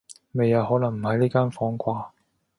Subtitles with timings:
[0.31, 2.09] 未啊，可能唔喺呢間房啩